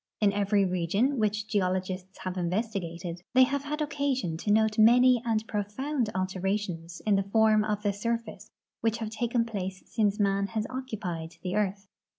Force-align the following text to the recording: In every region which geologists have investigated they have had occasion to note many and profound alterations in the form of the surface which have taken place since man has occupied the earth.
In 0.19 0.33
every 0.33 0.65
region 0.65 1.19
which 1.19 1.47
geologists 1.47 2.17
have 2.23 2.35
investigated 2.35 3.21
they 3.35 3.43
have 3.43 3.65
had 3.65 3.83
occasion 3.83 4.35
to 4.37 4.49
note 4.51 4.79
many 4.79 5.21
and 5.23 5.45
profound 5.47 6.09
alterations 6.15 7.03
in 7.05 7.17
the 7.17 7.29
form 7.31 7.63
of 7.63 7.83
the 7.83 7.93
surface 7.93 8.49
which 8.79 8.97
have 8.97 9.11
taken 9.11 9.45
place 9.45 9.83
since 9.85 10.19
man 10.19 10.47
has 10.47 10.65
occupied 10.71 11.35
the 11.43 11.55
earth. 11.55 11.87